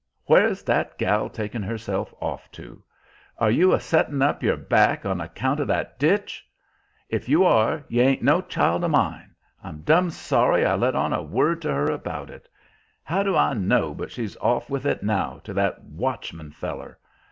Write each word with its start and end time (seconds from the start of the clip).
Where's 0.25 0.63
that 0.63 0.97
gal 0.97 1.29
taken 1.29 1.61
herself 1.61 2.11
off 2.19 2.51
to?... 2.53 2.81
Are 3.37 3.51
you 3.51 3.71
a 3.71 3.79
settin' 3.79 4.23
up 4.23 4.41
your 4.41 4.57
back 4.57 5.05
on 5.05 5.21
account 5.21 5.59
of 5.59 5.67
that 5.67 5.99
ditch? 5.99 6.43
If 7.07 7.29
you 7.29 7.43
are, 7.45 7.85
you 7.87 8.01
ain't 8.01 8.23
no 8.23 8.41
child 8.41 8.83
of 8.83 8.89
mine.... 8.89 9.35
I'm 9.63 9.81
dum 9.81 10.09
sorry 10.09 10.65
I 10.65 10.73
let 10.73 10.95
on 10.95 11.13
a 11.13 11.21
word 11.21 11.61
to 11.61 11.71
her 11.71 11.85
about 11.85 12.31
it. 12.31 12.49
How 13.03 13.21
do 13.21 13.35
I 13.35 13.53
know 13.53 13.93
but 13.93 14.09
she's 14.09 14.35
off 14.37 14.71
with 14.71 14.87
it 14.87 15.03
now, 15.03 15.39
to 15.43 15.53
that 15.53 15.83
watchman 15.83 16.49
feller. 16.49 16.97